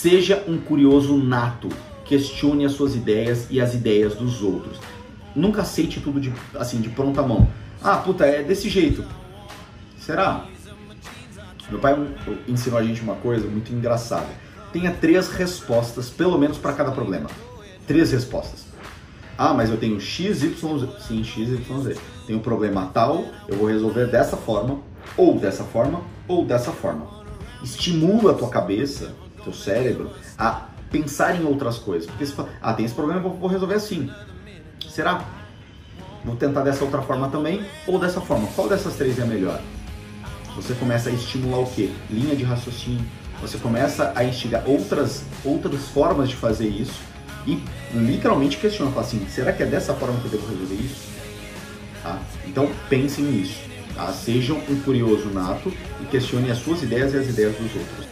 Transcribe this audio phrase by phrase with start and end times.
[0.00, 1.68] Seja um curioso nato.
[2.04, 4.78] Questione as suas ideias e as ideias dos outros.
[5.34, 7.48] Nunca aceite tudo de, assim, de pronta mão.
[7.82, 9.04] Ah, puta, é desse jeito.
[9.98, 10.46] Será?
[11.68, 11.96] Meu pai
[12.46, 14.28] ensinou a gente uma coisa muito engraçada.
[14.72, 17.28] Tenha três respostas, pelo menos, para cada problema.
[17.84, 18.66] Três respostas.
[19.36, 20.88] Ah, mas eu tenho X, Y, Z.
[21.08, 21.96] Sim, X, Y, Z.
[22.24, 24.78] Tenho um problema tal, eu vou resolver dessa forma,
[25.16, 27.04] ou dessa forma, ou dessa forma.
[27.64, 32.08] Estimula a tua cabeça, teu cérebro, a pensar em outras coisas.
[32.08, 34.10] Porque você fala, ah, tem esse problema, eu vou resolver assim.
[34.88, 35.24] Será?
[36.24, 38.48] Vou tentar dessa outra forma também, ou dessa forma.
[38.54, 39.60] Qual dessas três é melhor?
[40.56, 41.90] Você começa a estimular o quê?
[42.10, 43.04] Linha de raciocínio.
[43.40, 47.00] Você começa a instigar outras, outras formas de fazer isso
[47.46, 47.62] e
[47.94, 51.08] literalmente questiona, fala assim, será que é dessa forma que eu devo resolver isso?
[52.02, 52.18] Tá?
[52.46, 53.60] Então pensem nisso.
[53.94, 54.12] Tá?
[54.12, 58.06] Sejam um curioso nato e questione as suas ideias e as ideias dos outros.